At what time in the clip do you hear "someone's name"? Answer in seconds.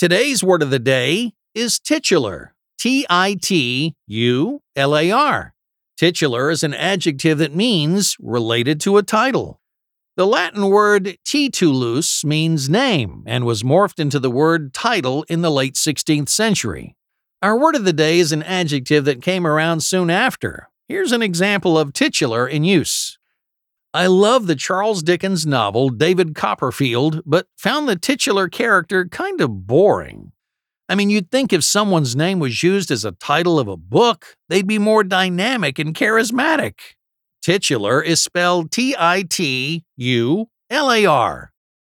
31.64-32.38